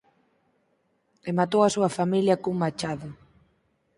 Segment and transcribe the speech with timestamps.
[1.29, 3.09] ...e matou á súa familia cun machado.